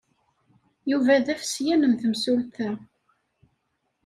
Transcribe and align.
Yuba 0.91 1.15
d 1.25 1.27
afesyan 1.33 1.81
n 1.91 1.93
temsulta. 2.01 2.69